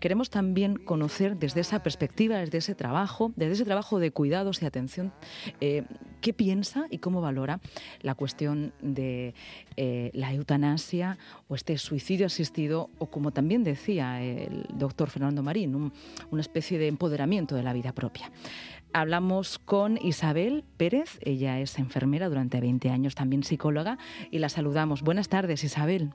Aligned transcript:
Queremos 0.00 0.30
también 0.30 0.76
conocer 0.76 1.36
desde 1.36 1.60
esa 1.60 1.82
perspectiva, 1.82 2.38
desde 2.38 2.58
ese 2.58 2.74
trabajo, 2.74 3.32
desde 3.36 3.52
ese 3.52 3.64
trabajo 3.64 3.98
de 3.98 4.10
cuidados 4.10 4.62
y 4.62 4.66
atención, 4.66 5.12
eh, 5.60 5.84
qué 6.20 6.32
piensa 6.32 6.86
y 6.90 6.98
cómo 6.98 7.20
valora 7.20 7.60
la 8.00 8.14
cuestión 8.14 8.72
de 8.80 9.34
eh, 9.76 10.10
la 10.14 10.32
eutanasia 10.32 11.18
o 11.48 11.54
este 11.54 11.76
suicidio 11.78 12.26
asistido, 12.26 12.90
o 12.98 13.10
como 13.10 13.30
también 13.30 13.62
decía 13.62 14.22
el 14.22 14.66
doctor 14.72 15.10
Fernando 15.10 15.42
Marín, 15.42 15.92
una 16.30 16.40
especie 16.40 16.78
de 16.78 16.88
empoderamiento 16.88 17.54
de 17.54 17.62
la 17.62 17.72
vida 17.72 17.92
propia. 17.92 18.30
Hablamos 18.92 19.58
con 19.58 19.98
Isabel 19.98 20.64
Pérez, 20.76 21.18
ella 21.20 21.60
es 21.60 21.78
enfermera 21.78 22.28
durante 22.28 22.60
20 22.60 22.90
años, 22.90 23.14
también 23.14 23.44
psicóloga, 23.44 23.98
y 24.30 24.38
la 24.38 24.48
saludamos. 24.48 25.02
Buenas 25.02 25.28
tardes, 25.28 25.62
Isabel. 25.62 26.10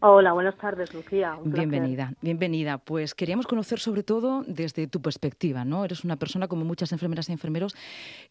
Hola, 0.00 0.32
buenas 0.32 0.56
tardes, 0.56 0.94
Lucía. 0.94 1.36
bienvenida, 1.42 2.12
bienvenida. 2.22 2.78
Pues 2.78 3.16
queríamos 3.16 3.48
conocer 3.48 3.80
sobre 3.80 4.04
todo 4.04 4.44
desde 4.46 4.86
tu 4.86 5.02
perspectiva, 5.02 5.64
¿no? 5.64 5.84
Eres 5.84 6.04
una 6.04 6.14
persona 6.14 6.46
como 6.46 6.64
muchas 6.64 6.92
enfermeras 6.92 7.28
y 7.28 7.32
enfermeros 7.32 7.74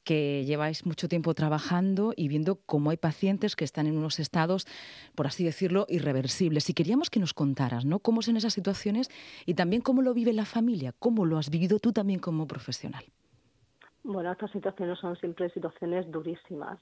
que 0.06 0.46
lleváis 0.46 0.86
mucho 0.86 1.10
tiempo 1.10 1.34
trabajando 1.34 2.14
y 2.16 2.30
viendo 2.30 2.56
cómo 2.66 2.92
hay 2.92 2.96
pacientes 2.96 3.58
que 3.58 3.66
están 3.66 3.86
en 3.86 3.98
unos 3.98 4.20
estados, 4.20 4.66
por 5.14 5.28
así 5.28 5.44
decirlo, 5.44 5.86
irreversibles. 5.90 6.70
Y 6.70 6.74
queríamos 6.74 7.10
que 7.10 7.20
nos 7.20 7.34
contaras, 7.34 7.84
¿no? 7.84 8.00
Cómo 8.00 8.22
son 8.22 8.38
esas 8.38 8.54
situaciones 8.54 9.10
y 9.46 9.56
también 9.56 9.82
cómo 9.82 10.02
lo 10.02 10.14
vive 10.14 10.32
la 10.32 10.46
familia, 10.46 10.94
cómo 10.98 11.26
lo 11.26 11.38
has 11.38 11.50
vivido 11.50 11.80
tú 11.80 11.92
también 11.92 12.22
como 12.22 12.48
profesional. 12.48 13.04
Bueno, 14.04 14.32
estas 14.32 14.52
situaciones 14.52 15.00
son 15.00 15.18
siempre 15.18 15.50
situaciones 15.50 16.10
durísimas 16.10 16.80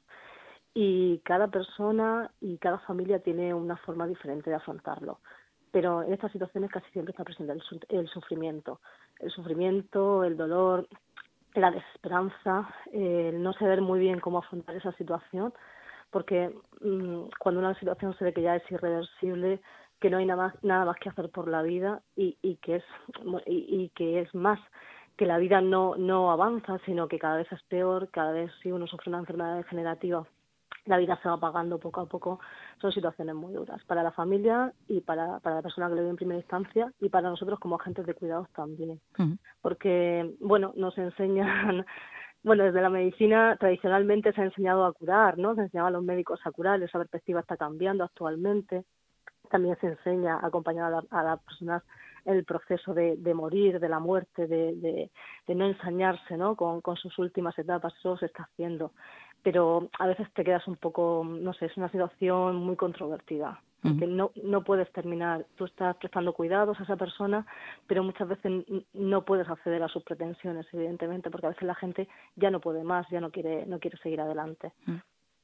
y 0.78 1.20
cada 1.20 1.48
persona 1.48 2.30
y 2.42 2.58
cada 2.58 2.80
familia 2.80 3.20
tiene 3.20 3.54
una 3.54 3.78
forma 3.78 4.06
diferente 4.06 4.50
de 4.50 4.58
afrontarlo. 4.58 5.20
Pero 5.72 6.04
en 6.04 6.12
estas 6.14 6.34
situaciones 6.34 6.70
casi 6.70 6.86
siempre 6.92 7.12
está 7.12 7.24
presente 7.24 7.54
el, 7.90 8.08
sufrimiento, 8.10 8.82
el 9.20 9.32
sufrimiento, 9.32 10.26
el 10.26 10.36
dolor, 10.36 10.88
la 11.54 11.72
desesperanza, 11.72 12.68
el 12.92 13.42
no 13.42 13.54
saber 13.54 13.82
muy 13.82 14.00
bien 14.00 14.20
cómo 14.20 14.40
afrontar 14.40 14.76
esa 14.76 14.92
situación, 14.94 15.54
porque 16.12 16.54
mm, 16.82 17.28
cuando 17.40 17.62
una 17.62 17.80
situación 17.80 18.14
se 18.18 18.26
ve 18.26 18.34
que 18.34 18.42
ya 18.42 18.58
es 18.58 18.70
irreversible, 18.70 19.62
que 20.02 20.10
no 20.10 20.18
hay 20.18 20.26
nada 20.26 20.44
más, 20.44 20.64
nada 20.64 20.84
más 20.84 20.98
que 20.98 21.08
hacer 21.08 21.30
por 21.30 21.48
la 21.48 21.62
vida 21.62 22.02
y, 22.18 22.38
y 22.42 22.58
que 22.58 22.78
es 22.78 22.84
y, 23.46 23.90
que 23.96 24.20
es 24.20 24.36
más 24.36 24.60
que 25.16 25.26
la 25.26 25.38
vida 25.38 25.62
no 25.62 25.96
no 25.96 26.32
avanza, 26.32 26.80
sino 26.86 27.08
que 27.08 27.18
cada 27.18 27.38
vez 27.38 27.50
es 27.54 27.64
peor, 27.64 28.10
cada 28.12 28.34
vez 28.34 28.52
si 28.62 28.74
uno 28.74 28.88
sufre 28.88 29.10
una 29.10 29.20
enfermedad 29.20 29.56
degenerativa 29.56 30.28
la 30.86 30.98
vida 30.98 31.20
se 31.22 31.28
va 31.28 31.36
apagando 31.36 31.80
poco 31.80 32.02
a 32.02 32.06
poco, 32.06 32.40
son 32.80 32.92
situaciones 32.92 33.36
muy 33.36 33.54
duras 33.54 33.84
para 33.86 34.04
la 34.04 34.12
familia 34.12 34.72
y 34.88 35.02
para, 35.02 35.40
para 35.40 35.58
la 35.58 35.62
persona 35.62 35.88
que 35.88 35.96
lo 35.96 36.02
vive 36.02 36.12
en 36.12 36.16
primera 36.16 36.40
instancia 36.40 36.92
y 37.00 37.10
para 37.10 37.30
nosotros 37.30 37.60
como 37.60 37.76
agentes 37.76 38.06
de 38.06 38.14
cuidados 38.14 38.50
también. 38.52 39.00
Porque, 39.62 40.36
bueno, 40.40 40.74
nos 40.76 40.98
enseñan, 40.98 41.86
bueno, 42.44 42.64
desde 42.64 42.82
la 42.82 42.90
medicina 42.90 43.58
tradicionalmente 43.60 44.32
se 44.34 44.42
ha 44.42 44.46
enseñado 44.46 44.86
a 44.86 44.94
curar, 44.94 45.38
¿no? 45.38 45.56
Se 45.56 45.62
enseñaba 45.62 45.90
a 45.90 45.92
los 45.92 46.04
médicos 46.04 46.40
a 46.46 46.52
curar, 46.52 46.82
esa 46.82 47.00
perspectiva 47.00 47.40
está 47.40 47.58
cambiando 47.58 48.04
actualmente. 48.04 48.86
También 49.50 49.78
se 49.80 49.88
enseña 49.88 50.38
a 50.38 50.48
acompañar 50.48 50.92
a, 51.10 51.24
las 51.24 51.40
personas 51.42 51.84
en 52.26 52.36
el 52.36 52.46
proceso 52.46 52.96
de, 52.96 53.16
de, 53.18 53.34
morir, 53.36 53.80
de 53.80 53.90
la 53.90 54.00
muerte, 54.00 54.48
de, 54.48 54.76
de, 54.76 55.12
de 55.48 55.56
no 55.56 55.68
ensañarse 55.68 56.36
¿no? 56.36 56.56
Con, 56.56 56.82
con, 56.82 56.96
sus 56.98 57.18
últimas 57.20 57.58
etapas, 57.60 57.94
eso 58.00 58.18
se 58.18 58.26
está 58.26 58.44
haciendo 58.44 58.92
pero 59.46 59.92
a 60.00 60.08
veces 60.08 60.28
te 60.34 60.44
quedas 60.44 60.68
un 60.68 60.76
poco, 60.76 61.24
no 61.24 61.54
sé, 61.54 61.68
es 61.68 61.78
una 61.78 61.92
situación 61.92 62.56
muy 62.56 62.76
controvertida. 62.76 63.62
No, 63.84 64.32
no 64.44 64.64
puedes 64.64 64.92
terminar, 64.92 65.46
tú 65.56 65.66
estás 65.66 65.96
prestando 65.98 66.34
cuidados 66.34 66.80
a 66.80 66.84
esa 66.84 66.96
persona, 66.96 67.46
pero 67.86 68.04
muchas 68.04 68.28
veces 68.28 68.66
no 68.94 69.24
puedes 69.24 69.48
acceder 69.48 69.84
a 69.84 69.88
sus 69.88 70.02
pretensiones, 70.02 70.66
evidentemente, 70.74 71.30
porque 71.30 71.46
a 71.46 71.50
veces 71.50 71.68
la 71.68 71.76
gente 71.76 72.08
ya 72.36 72.50
no 72.50 72.60
puede 72.60 72.84
más, 72.84 73.06
ya 73.12 73.22
no 73.22 73.30
quiere, 73.30 73.68
no 73.68 73.78
quiere 73.78 74.00
seguir 74.00 74.20
adelante. 74.20 74.72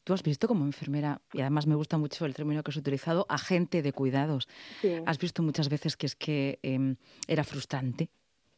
Tú 0.04 0.14
has 0.14 0.24
visto 0.24 0.48
como 0.48 0.66
enfermera, 0.66 1.22
y 1.32 1.42
además 1.42 1.68
me 1.68 1.76
gusta 1.76 2.00
mucho 2.00 2.26
el 2.26 2.34
término 2.34 2.64
que 2.64 2.72
has 2.72 2.78
utilizado, 2.78 3.28
agente 3.30 3.84
de 3.84 3.94
cuidados. 3.94 4.48
Has 5.06 5.20
visto 5.20 5.44
muchas 5.44 5.70
veces 5.70 5.96
que 5.96 6.08
es 6.08 6.16
que 6.16 6.58
em, 6.64 6.96
era 7.28 7.44
frustrante, 7.44 8.10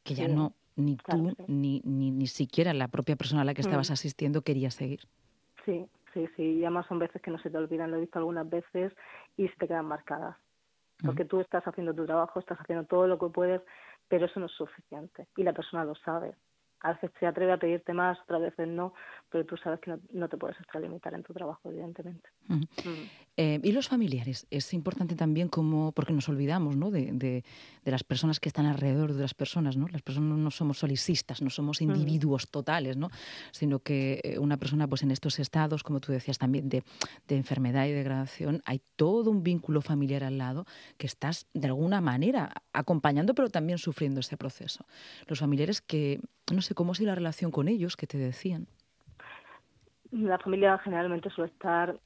que 0.06 0.16
ya 0.16 0.30
no 0.30 0.54
ni 0.78 0.96
tú 0.96 1.36
ni, 1.48 1.82
ni, 1.84 2.12
ni 2.12 2.28
siquiera 2.28 2.74
la 2.74 2.88
propia 2.88 3.18
persona 3.18 3.42
a 3.42 3.46
la 3.46 3.54
que 3.54 3.62
estabas 3.62 3.90
mm. 3.90 3.94
asistiendo 3.94 4.42
quería 4.42 4.72
seguir. 4.72 5.02
Sí, 5.66 5.86
sí, 6.14 6.28
sí. 6.36 6.44
Y 6.44 6.66
además 6.66 6.86
son 6.88 7.00
veces 7.00 7.22
que 7.22 7.32
no 7.32 7.40
se 7.40 7.50
te 7.50 7.58
olvidan, 7.58 7.92
lo 7.92 7.98
he 7.98 8.02
visto 8.02 8.20
algunas 8.20 8.50
veces 8.50 8.94
y 9.38 9.48
se 9.48 9.56
te 9.56 9.68
quedan 9.68 9.86
marcadas. 9.86 10.38
Porque 11.04 11.26
tú 11.26 11.42
estás 11.42 11.68
haciendo 11.68 11.94
tu 11.94 12.06
trabajo, 12.06 12.40
estás 12.40 12.58
haciendo 12.62 12.86
todo 12.86 13.08
lo 13.08 13.20
que 13.20 13.28
puedes, 13.28 13.62
pero 14.08 14.26
eso 14.26 14.40
no 14.40 14.46
es 14.46 14.54
suficiente. 14.54 15.28
Y 15.36 15.44
la 15.44 15.52
persona 15.52 15.84
lo 15.84 15.96
sabe 15.96 16.36
a 16.84 16.94
veces 16.94 17.12
se 17.20 17.26
atreve 17.26 17.54
a 17.54 17.58
pedirte 17.58 17.94
más, 17.94 18.20
otras 18.22 18.42
veces 18.42 18.68
no, 18.68 18.94
pero 19.30 19.46
tú 19.46 19.58
sabes 19.58 19.80
que 19.80 19.98
no, 20.12 20.30
te 20.30 20.38
puedes 20.38 20.60
extralimitar 20.60 21.14
en 21.14 21.24
tu 21.24 21.34
trabajo, 21.34 21.70
evidentemente. 21.70 22.30
Eh, 23.36 23.60
y 23.64 23.72
los 23.72 23.88
familiares, 23.88 24.46
es 24.52 24.74
importante 24.76 25.16
también 25.16 25.48
como, 25.48 25.92
porque 25.92 26.14
nos 26.14 26.30
olvidamos 26.30 26.76
¿no? 26.76 26.92
de, 26.92 27.12
de, 27.14 27.44
las 27.84 28.04
personas 28.04 28.40
que 28.40 28.48
están 28.48 28.68
alrededor 28.68 29.14
de 29.14 29.22
las 29.22 29.34
personas, 29.34 29.76
¿no? 29.76 29.88
Las 29.88 30.04
personas 30.04 30.38
no 30.38 30.52
somos 30.52 30.78
solicistas, 30.78 31.42
no 31.42 31.50
somos 31.50 31.82
individuos 31.82 32.52
totales, 32.52 32.96
¿no? 32.96 33.10
Sino 33.52 33.80
que 33.80 34.22
eh, 34.24 34.38
una 34.38 34.58
persona, 34.58 34.88
pues 34.88 35.02
en 35.02 35.10
estos 35.10 35.40
estados, 35.40 35.82
como 35.82 36.00
tú 36.00 36.12
decías 36.12 36.38
también, 36.38 36.70
de, 36.70 36.84
de 37.28 37.36
enfermedad 37.36 37.88
y 37.88 37.92
degradación, 37.92 38.62
hay 38.66 38.82
todo 38.96 39.32
un 39.32 39.42
vínculo 39.42 39.82
familiar 39.82 40.24
al 40.24 40.38
lado 40.38 40.66
que 40.98 41.08
estás 41.08 41.48
de 41.56 41.66
alguna 41.66 42.02
manera 42.02 42.54
acompañando, 42.72 43.34
pero 43.34 43.50
también 43.50 43.80
sufriendo 43.80 44.20
ese 44.20 44.38
proceso. 44.38 44.86
Los 45.26 45.40
familiares 45.40 45.82
que, 45.82 46.22
no 46.54 46.62
sé, 46.62 46.76
¿cómo 46.76 46.92
es 46.92 47.00
la 47.00 47.16
relación 47.16 47.50
con 47.50 47.68
ellos 47.68 47.98
que 47.98 48.06
te 48.06 48.20
decían? 48.20 48.68
La 50.12 50.38
familia 50.38 50.78
generalmente 50.78 51.32
suele 51.32 51.52
estar 51.52 52.00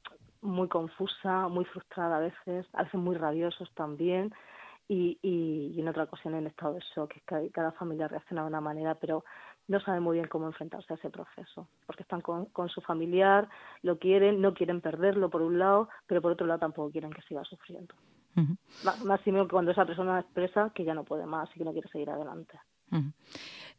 muy 0.47 0.67
confusa, 0.67 1.47
muy 1.47 1.65
frustrada 1.65 2.17
a 2.17 2.19
veces, 2.19 2.65
a 2.73 2.83
veces 2.83 2.99
muy 2.99 3.15
rabiosos 3.15 3.71
también 3.73 4.33
y, 4.87 5.19
y, 5.21 5.79
en 5.79 5.87
otra 5.87 6.03
ocasión 6.03 6.35
en 6.35 6.47
estado 6.47 6.73
de 6.75 6.83
shock, 6.95 7.11
que 7.11 7.51
cada 7.51 7.71
familia 7.73 8.07
reacciona 8.07 8.43
de 8.43 8.47
una 8.47 8.61
manera, 8.61 8.95
pero 8.95 9.25
no 9.67 9.81
sabe 9.81 9.99
muy 9.99 10.17
bien 10.17 10.29
cómo 10.29 10.47
enfrentarse 10.47 10.93
a 10.93 10.95
ese 10.95 11.09
proceso, 11.09 11.67
porque 11.85 12.03
están 12.03 12.21
con, 12.21 12.45
con 12.45 12.69
su 12.69 12.79
familiar, 12.81 13.49
lo 13.81 13.99
quieren, 13.99 14.39
no 14.39 14.53
quieren 14.53 14.79
perderlo 14.79 15.29
por 15.29 15.41
un 15.41 15.59
lado, 15.59 15.89
pero 16.05 16.21
por 16.21 16.31
otro 16.31 16.47
lado 16.47 16.59
tampoco 16.59 16.91
quieren 16.91 17.11
que 17.11 17.21
siga 17.23 17.43
sufriendo. 17.43 17.93
Más 19.03 19.21
que 19.21 19.47
cuando 19.47 19.71
esa 19.71 19.85
persona 19.85 20.19
expresa 20.19 20.71
que 20.73 20.83
ya 20.83 20.93
no 20.93 21.03
puede 21.03 21.25
más 21.25 21.49
y 21.55 21.57
que 21.57 21.65
no 21.65 21.73
quiere 21.73 21.89
seguir 21.89 22.09
adelante. 22.09 22.59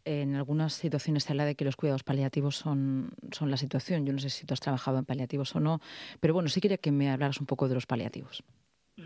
En 0.05 0.37
algunas 0.37 0.73
situaciones 0.73 1.25
se 1.25 1.33
habla 1.33 1.45
de 1.45 1.55
que 1.55 1.65
los 1.65 1.77
cuidados 1.77 2.03
paliativos 2.03 2.57
son, 2.57 3.11
son 3.33 3.51
la 3.51 3.57
situación. 3.57 4.07
Yo 4.07 4.13
no 4.13 4.19
sé 4.19 4.31
si 4.31 4.47
tú 4.47 4.55
has 4.55 4.61
trabajado 4.61 4.99
en 4.99 5.05
paliativos 5.05 5.55
o 5.55 5.61
no, 5.61 5.81
pero 6.21 6.35
bueno, 6.35 6.49
sí 6.49 6.61
quería 6.61 6.79
que 6.79 6.93
me 6.93 7.11
hablaras 7.11 7.41
un 7.41 7.47
poco 7.47 7.69
de 7.69 7.75
los 7.75 7.87
paliativos. 7.87 8.43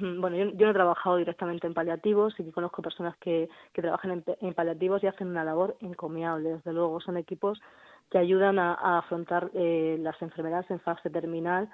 Bueno, 0.01 0.37
yo, 0.37 0.47
no 0.47 0.71
he 0.71 0.75
trabajado 0.75 1.17
directamente 1.17 1.67
en 1.67 1.75
paliativos, 1.75 2.33
sí 2.35 2.45
que 2.45 2.53
conozco 2.53 2.81
personas 2.81 3.15
que, 3.19 3.51
que 3.75 3.83
trabajan 3.83 4.25
en, 4.41 4.55
paliativos 4.55 5.03
y 5.03 5.07
hacen 5.07 5.29
una 5.29 5.45
labor 5.45 5.77
encomiable. 5.81 6.55
Desde 6.55 6.73
luego, 6.73 6.99
son 7.01 7.19
equipos 7.19 7.61
que 8.11 8.17
ayudan 8.17 8.59
a, 8.59 8.99
afrontar 8.99 9.51
eh, 9.55 9.99
las 10.01 10.21
enfermedades 10.23 10.71
en 10.71 10.81
fase 10.81 11.11
terminal 11.11 11.69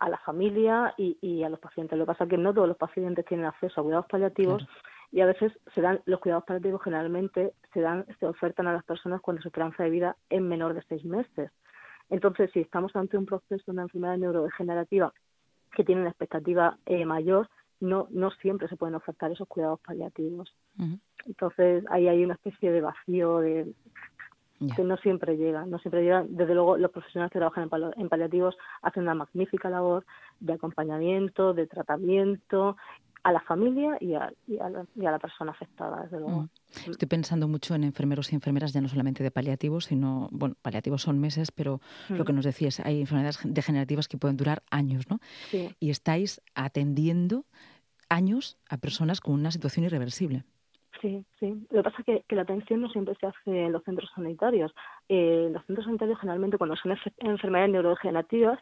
a 0.00 0.08
la 0.08 0.18
familia 0.18 0.94
y, 0.96 1.16
y, 1.20 1.44
a 1.44 1.48
los 1.48 1.60
pacientes. 1.60 1.96
Lo 1.96 2.04
que 2.04 2.12
pasa 2.12 2.24
es 2.24 2.30
que 2.30 2.38
no 2.38 2.52
todos 2.52 2.66
los 2.66 2.76
pacientes 2.76 3.24
tienen 3.24 3.46
acceso 3.46 3.80
a 3.80 3.84
cuidados 3.84 4.06
paliativos 4.06 4.66
y 5.12 5.20
a 5.20 5.26
veces 5.26 5.52
se 5.74 5.80
dan 5.80 6.00
los 6.04 6.20
cuidados 6.20 6.44
paliativos 6.44 6.82
generalmente 6.82 7.52
se 7.72 7.80
dan 7.80 8.06
se 8.18 8.26
ofertan 8.26 8.66
a 8.68 8.72
las 8.72 8.84
personas 8.84 9.20
cuando 9.20 9.42
su 9.42 9.48
esperanza 9.48 9.82
de 9.82 9.90
vida 9.90 10.16
es 10.28 10.40
menor 10.40 10.74
de 10.74 10.82
seis 10.88 11.04
meses. 11.04 11.50
Entonces, 12.08 12.50
si 12.52 12.60
estamos 12.60 12.94
ante 12.96 13.16
un 13.16 13.26
proceso 13.26 13.62
de 13.66 13.72
una 13.72 13.82
enfermedad 13.82 14.18
neurodegenerativa 14.18 15.12
que 15.72 15.84
tiene 15.84 16.00
una 16.00 16.10
expectativa 16.10 16.78
eh, 16.86 17.04
mayor, 17.04 17.48
no 17.80 18.08
no 18.10 18.30
siempre 18.42 18.68
se 18.68 18.76
pueden 18.76 18.94
ofertar 18.94 19.30
esos 19.30 19.48
cuidados 19.48 19.80
paliativos. 19.80 20.52
Entonces, 21.26 21.84
ahí 21.90 22.08
hay 22.08 22.24
una 22.24 22.34
especie 22.34 22.72
de 22.72 22.80
vacío 22.80 23.38
de 23.38 23.72
que 24.76 24.84
no 24.84 24.96
siempre 24.98 25.36
llega, 25.36 25.64
no 25.64 25.78
siempre 25.78 26.02
llega. 26.02 26.24
Desde 26.28 26.54
luego, 26.54 26.76
los 26.76 26.90
profesionales 26.90 27.32
que 27.32 27.38
trabajan 27.38 27.70
en, 27.96 28.08
paliativos 28.08 28.56
hacen 28.82 29.04
una 29.04 29.14
magnífica 29.14 29.70
labor 29.70 30.04
de 30.40 30.52
acompañamiento, 30.52 31.54
de 31.54 31.66
tratamiento 31.66 32.76
a 33.22 33.32
la 33.32 33.40
familia 33.40 33.98
y 34.00 34.14
a, 34.14 34.32
y 34.46 34.58
a, 34.58 34.70
la, 34.70 35.18
persona 35.18 35.50
afectada, 35.50 36.02
desde 36.04 36.20
luego. 36.20 36.42
Mm. 36.42 36.90
Estoy 36.90 37.08
pensando 37.08 37.48
mucho 37.48 37.74
en 37.74 37.84
enfermeros 37.84 38.32
y 38.32 38.34
enfermeras, 38.34 38.72
ya 38.72 38.80
no 38.80 38.88
solamente 38.88 39.22
de 39.22 39.30
paliativos, 39.30 39.86
sino, 39.86 40.28
bueno, 40.30 40.56
paliativos 40.62 41.02
son 41.02 41.18
meses, 41.18 41.50
pero 41.50 41.80
lo 42.08 42.24
que 42.24 42.32
mm. 42.32 42.36
nos 42.36 42.44
decías, 42.44 42.80
hay 42.80 43.00
enfermedades 43.00 43.40
degenerativas 43.44 44.08
que 44.08 44.18
pueden 44.18 44.36
durar 44.36 44.62
años, 44.70 45.08
¿no? 45.10 45.20
Sí. 45.50 45.74
Y 45.80 45.90
estáis 45.90 46.40
atendiendo 46.54 47.44
años 48.08 48.58
a 48.68 48.78
personas 48.78 49.20
con 49.20 49.34
una 49.34 49.50
situación 49.50 49.84
irreversible. 49.84 50.44
Sí, 51.00 51.24
sí. 51.38 51.66
Lo 51.70 51.82
que 51.82 51.90
pasa 51.90 52.02
es 52.06 52.24
que, 52.26 52.36
la 52.36 52.42
atención 52.42 52.82
no 52.82 52.90
siempre 52.90 53.14
se 53.14 53.26
hace 53.26 53.64
en 53.64 53.72
los 53.72 53.82
centros 53.84 54.10
sanitarios. 54.14 54.74
Eh, 55.08 55.48
los 55.50 55.64
centros 55.64 55.86
sanitarios 55.86 56.18
generalmente 56.20 56.58
cuando 56.58 56.76
son 56.76 56.96
enfermedades 57.18 57.72
neurodegenerativas, 57.72 58.58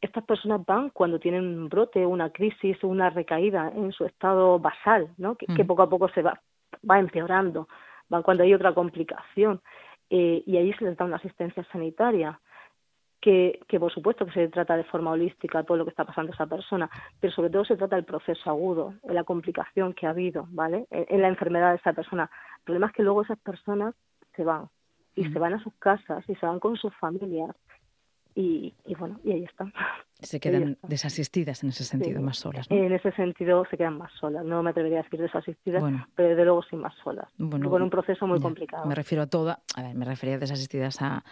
estas 0.00 0.24
personas 0.24 0.64
van 0.66 0.90
cuando 0.90 1.18
tienen 1.18 1.44
un 1.44 1.68
brote, 1.68 2.06
una 2.06 2.30
crisis 2.30 2.82
o 2.82 2.88
una 2.88 3.10
recaída 3.10 3.72
en 3.74 3.92
su 3.92 4.04
estado 4.04 4.58
basal, 4.58 5.08
¿no? 5.16 5.36
Que, 5.36 5.64
poco 5.64 5.82
a 5.82 5.88
poco 5.88 6.08
se 6.10 6.22
va 6.22 6.40
va 6.88 6.98
empeorando, 6.98 7.68
va 8.12 8.22
cuando 8.22 8.42
hay 8.42 8.54
otra 8.54 8.74
complicación. 8.74 9.60
Eh, 10.10 10.42
y 10.46 10.56
ahí 10.56 10.72
se 10.74 10.84
les 10.84 10.96
da 10.96 11.04
una 11.04 11.16
asistencia 11.16 11.64
sanitaria. 11.72 12.40
Que, 13.22 13.60
que, 13.68 13.78
por 13.78 13.92
supuesto 13.92 14.26
que 14.26 14.32
se 14.32 14.48
trata 14.48 14.76
de 14.76 14.82
forma 14.82 15.12
holística 15.12 15.62
todo 15.62 15.76
lo 15.76 15.84
que 15.84 15.90
está 15.90 16.04
pasando 16.04 16.32
a 16.32 16.34
esa 16.34 16.46
persona, 16.46 16.90
pero 17.20 17.32
sobre 17.32 17.50
todo 17.50 17.64
se 17.64 17.76
trata 17.76 17.94
del 17.94 18.04
proceso 18.04 18.50
agudo, 18.50 18.94
de 19.04 19.14
la 19.14 19.22
complicación 19.22 19.94
que 19.94 20.08
ha 20.08 20.10
habido, 20.10 20.48
¿vale? 20.50 20.86
En, 20.90 21.22
la 21.22 21.28
enfermedad 21.28 21.70
de 21.70 21.76
esa 21.76 21.92
persona. 21.92 22.28
El 22.58 22.64
problema 22.64 22.88
es 22.88 22.92
que 22.92 23.04
luego 23.04 23.22
esas 23.22 23.38
personas 23.38 23.94
se 24.34 24.42
van 24.42 24.68
y 25.14 25.24
se 25.26 25.38
van 25.38 25.54
a 25.54 25.62
sus 25.62 25.72
casas 25.74 26.28
y 26.28 26.34
se 26.34 26.46
van 26.46 26.58
con 26.58 26.76
sus 26.76 26.92
familias 26.96 27.54
y, 28.34 28.74
y 28.86 28.94
bueno, 28.94 29.20
y 29.24 29.32
ahí 29.32 29.44
están. 29.44 29.72
Se 30.20 30.40
quedan 30.40 30.78
desasistidas 30.82 31.62
en 31.62 31.70
ese 31.70 31.84
sentido, 31.84 32.22
más 32.22 32.38
solas. 32.38 32.70
¿no? 32.70 32.76
En 32.76 32.92
ese 32.92 33.12
sentido 33.12 33.64
se 33.70 33.76
quedan 33.76 33.98
más 33.98 34.12
solas. 34.14 34.44
No 34.44 34.62
me 34.62 34.70
atrevería 34.70 35.00
a 35.00 35.02
decir 35.02 35.20
desasistidas, 35.20 35.82
pero 36.14 36.30
desde 36.30 36.44
luego 36.44 36.62
sí 36.62 36.76
más 36.76 36.94
solas. 37.02 37.28
Bueno, 37.36 37.68
con 37.68 37.82
un 37.82 37.90
proceso 37.90 38.26
muy 38.26 38.40
complicado. 38.40 38.86
Me 38.86 38.94
refiero 38.94 39.22
a 39.22 39.26
toda, 39.26 39.60
a 39.76 39.82
ver, 39.82 39.94
me 39.94 40.04
refería 40.04 40.36
a 40.36 40.38
desasistidas 40.38 41.02
a, 41.02 41.24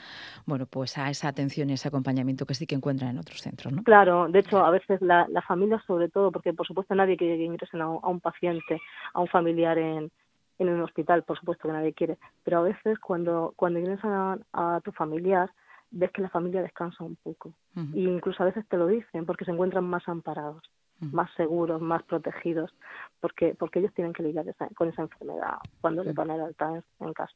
bueno, 0.46 0.66
pues 0.66 0.98
a 0.98 1.08
esa 1.10 1.28
atención 1.28 1.70
y 1.70 1.74
ese 1.74 1.88
acompañamiento 1.88 2.44
que 2.44 2.54
sí 2.54 2.66
que 2.66 2.74
encuentran 2.74 3.10
en 3.10 3.18
otros 3.18 3.40
centros, 3.40 3.72
¿no? 3.72 3.82
Claro, 3.82 4.28
de 4.28 4.40
hecho 4.40 4.58
a 4.58 4.70
veces 4.70 5.00
la, 5.00 5.26
la 5.28 5.42
familia 5.42 5.82
sobre 5.86 6.08
todo, 6.08 6.30
porque 6.30 6.52
por 6.52 6.66
supuesto 6.66 6.94
nadie 6.94 7.16
quiere 7.16 7.38
que 7.38 7.44
ingresen 7.44 7.80
a, 7.80 7.88
un 7.88 8.20
paciente, 8.20 8.80
a 9.14 9.20
un 9.20 9.28
familiar 9.28 9.78
en, 9.78 10.10
en 10.58 10.68
un 10.68 10.82
hospital, 10.82 11.22
por 11.22 11.38
supuesto 11.38 11.68
que 11.68 11.72
nadie 11.74 11.94
quiere, 11.94 12.18
pero 12.44 12.58
a 12.58 12.62
veces 12.62 12.98
cuando, 12.98 13.54
cuando 13.56 13.78
ingresan 13.78 14.44
a 14.52 14.80
tu 14.84 14.92
familiar, 14.92 15.50
ves 15.90 16.10
que 16.12 16.22
la 16.22 16.30
familia 16.30 16.62
descansa 16.62 17.04
un 17.04 17.16
poco. 17.16 17.54
Y 17.92 18.04
incluso 18.04 18.42
a 18.42 18.46
veces 18.46 18.66
te 18.68 18.76
lo 18.76 18.86
dicen 18.86 19.26
porque 19.26 19.44
se 19.44 19.50
encuentran 19.50 19.84
más 19.84 20.08
amparados, 20.08 20.62
más 21.00 21.30
seguros, 21.36 21.80
más 21.80 22.02
protegidos, 22.02 22.74
porque, 23.20 23.54
porque 23.58 23.78
ellos 23.78 23.92
tienen 23.94 24.12
que 24.12 24.22
lidiar 24.22 24.46
con 24.74 24.88
esa 24.88 25.02
enfermedad 25.02 25.58
cuando 25.80 26.04
le 26.04 26.12
van 26.12 26.30
a 26.30 26.44
alta 26.44 26.82
en 27.00 27.12
casa. 27.12 27.34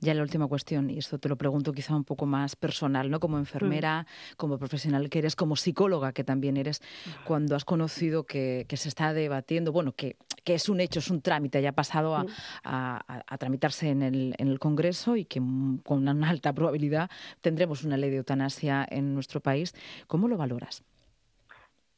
Ya 0.00 0.14
la 0.14 0.22
última 0.22 0.46
cuestión, 0.46 0.90
y 0.90 0.98
esto 0.98 1.18
te 1.18 1.28
lo 1.28 1.36
pregunto 1.36 1.72
quizá 1.72 1.96
un 1.96 2.04
poco 2.04 2.24
más 2.24 2.54
personal, 2.54 3.10
¿no? 3.10 3.18
Como 3.18 3.38
enfermera, 3.38 4.06
como 4.36 4.58
profesional 4.58 5.10
que 5.10 5.18
eres, 5.18 5.34
como 5.34 5.56
psicóloga 5.56 6.12
que 6.12 6.22
también 6.22 6.56
eres, 6.56 6.80
cuando 7.24 7.56
has 7.56 7.64
conocido 7.64 8.24
que, 8.24 8.64
que 8.68 8.76
se 8.76 8.88
está 8.88 9.12
debatiendo, 9.12 9.72
bueno, 9.72 9.92
que, 9.92 10.16
que, 10.48 10.54
es 10.54 10.68
un 10.68 10.80
hecho, 10.80 10.98
es 10.98 11.10
un 11.10 11.20
trámite, 11.20 11.60
ya 11.60 11.70
ha 11.70 11.72
pasado 11.72 12.16
a, 12.16 12.24
a, 12.64 13.22
a, 13.26 13.38
tramitarse 13.38 13.90
en 13.90 14.02
el, 14.02 14.34
en 14.38 14.48
el 14.48 14.58
Congreso 14.58 15.16
y 15.16 15.24
que 15.24 15.40
con 15.84 16.08
una 16.08 16.28
alta 16.28 16.52
probabilidad 16.52 17.10
tendremos 17.40 17.84
una 17.84 17.96
ley 17.96 18.10
de 18.10 18.16
eutanasia 18.16 18.86
en 18.88 19.14
nuestro 19.14 19.40
país. 19.40 19.74
¿Cómo 20.06 20.26
lo 20.28 20.36
valoras? 20.36 20.82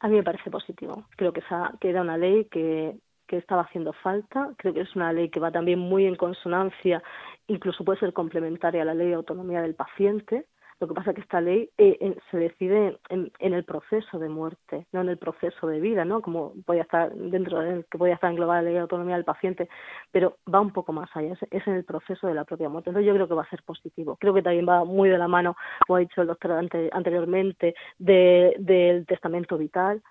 A 0.01 0.09
mí 0.09 0.17
me 0.17 0.23
parece 0.23 0.51
positivo. 0.51 1.05
Creo 1.17 1.33
que, 1.33 1.41
esa, 1.41 1.73
que 1.81 1.91
era 1.91 2.01
una 2.01 2.17
ley 2.17 2.47
que 2.47 2.97
que 3.31 3.37
estaba 3.37 3.63
haciendo 3.63 3.93
falta. 3.93 4.51
Creo 4.57 4.75
que 4.75 4.81
es 4.81 4.97
una 4.97 5.13
ley 5.13 5.29
que 5.29 5.39
va 5.39 5.53
también 5.53 5.79
muy 5.79 6.05
en 6.05 6.17
consonancia, 6.17 7.01
incluso 7.47 7.85
puede 7.85 8.01
ser 8.01 8.13
complementaria 8.13 8.83
a 8.83 8.85
la 8.85 8.93
ley 8.93 9.07
de 9.07 9.15
autonomía 9.15 9.63
del 9.63 9.77
paciente. 9.77 10.47
Lo 10.81 10.89
que 10.89 10.95
pasa 10.95 11.11
es 11.11 11.17
que 11.17 11.23
esta 11.23 11.43
ley 11.43 11.71
eh, 11.77 12.17
se 12.31 12.39
decide 12.39 12.99
en, 13.11 13.31
el 13.39 13.65
proceso 13.65 14.19
de 14.19 14.31
muerte, 14.31 14.87
no 14.93 15.03
en 15.03 15.11
el 15.11 15.19
proceso 15.19 15.67
de 15.67 15.79
vida, 15.79 16.07
¿no? 16.07 16.23
Como 16.23 16.55
podía 16.65 16.83
estar 16.83 17.13
dentro 17.15 17.61
de 17.61 17.85
que 17.91 17.99
podía 17.99 18.15
estar 18.15 18.31
englobada 18.31 18.63
la 18.63 18.67
ley 18.67 18.75
de 18.75 18.81
autonomía 18.81 19.17
del 19.17 19.25
paciente, 19.25 19.69
pero 20.11 20.39
va 20.53 20.61
un 20.61 20.73
poco 20.73 20.95
más 20.95 21.11
allá, 21.15 21.35
es, 21.51 21.67
en 21.67 21.75
el 21.75 21.85
proceso 21.85 22.27
de 22.27 22.35
la 22.35 22.45
propia 22.45 22.71
muerte. 22.71 22.89
Entonces 22.89 23.07
yo 23.07 23.15
creo 23.15 23.29
que 23.29 23.35
va 23.35 23.43
a 23.43 23.51
ser 23.51 23.63
positivo. 23.63 24.17
Creo 24.17 24.33
que 24.33 24.43
también 24.43 24.67
va 24.67 24.85
muy 24.85 25.11
de 25.11 25.19
la 25.19 25.29
mano, 25.29 25.55
como 25.87 25.99
ha 25.99 26.01
dicho 26.01 26.23
el 26.23 26.29
doctor 26.29 26.53
anteriormente, 26.53 27.75
del 27.99 29.05
testamento 29.07 29.59
vital 29.59 30.03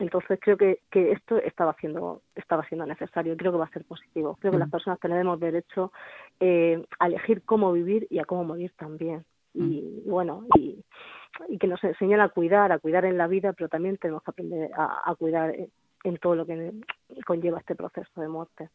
entonces 0.00 0.38
creo 0.40 0.56
que, 0.56 0.80
que 0.90 1.12
esto 1.12 1.38
estaba 1.38 1.74
siendo, 1.80 2.22
estaba 2.34 2.64
siendo 2.68 2.86
necesario 2.86 3.32
y 3.32 3.36
creo 3.36 3.52
que 3.52 3.58
va 3.58 3.64
a 3.64 3.70
ser 3.70 3.84
positivo. 3.84 4.36
Creo 4.40 4.52
que 4.52 4.58
las 4.58 4.68
mm. 4.68 4.70
personas 4.70 5.00
tenemos 5.00 5.40
derecho 5.40 5.92
eh, 6.40 6.84
a 6.98 7.06
elegir 7.06 7.42
cómo 7.42 7.72
vivir 7.72 8.06
y 8.10 8.18
a 8.18 8.24
cómo 8.24 8.44
morir 8.44 8.72
también. 8.76 9.24
Y, 9.54 10.02
bueno, 10.06 10.46
y, 10.56 10.84
y, 11.48 11.58
que 11.58 11.66
nos 11.66 11.82
enseñan 11.82 12.20
a 12.20 12.28
cuidar, 12.28 12.72
a 12.72 12.78
cuidar 12.78 13.04
en 13.04 13.18
la 13.18 13.26
vida, 13.26 13.52
pero 13.52 13.68
también 13.68 13.96
tenemos 13.96 14.22
que 14.22 14.30
aprender 14.30 14.70
a, 14.76 15.14
cuidar 15.16 15.54
en 16.04 16.16
todo 16.18 16.36
lo 16.36 16.46
que 16.46 16.72
conlleva 17.26 17.58
este 17.58 17.74
proceso 17.74 18.20
de 18.20 18.28
muerte. 18.28 18.68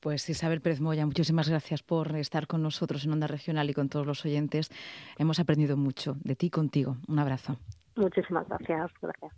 Pues 0.00 0.28
Isabel 0.28 0.60
Pérez 0.60 0.80
Moya, 0.80 1.06
muchísimas 1.06 1.48
gracias 1.48 1.82
por 1.82 2.14
estar 2.16 2.46
con 2.46 2.62
nosotros 2.62 3.04
en 3.04 3.12
Onda 3.12 3.26
Regional 3.26 3.70
y 3.70 3.74
con 3.74 3.88
todos 3.88 4.06
los 4.06 4.24
oyentes. 4.24 4.70
Hemos 5.18 5.38
aprendido 5.38 5.76
mucho 5.76 6.16
de 6.24 6.36
ti 6.36 6.46
y 6.46 6.50
contigo. 6.50 6.96
Un 7.08 7.18
abrazo. 7.18 7.56
Muchísimas 7.96 8.46
gracias. 8.48 8.90
Gracias. 9.00 9.32